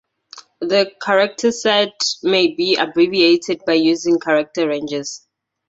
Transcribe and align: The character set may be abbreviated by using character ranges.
The 0.61 0.91
character 0.99 1.51
set 1.51 1.91
may 2.23 2.55
be 2.55 2.75
abbreviated 2.75 3.61
by 3.67 3.73
using 3.73 4.19
character 4.19 4.67
ranges. 4.67 5.27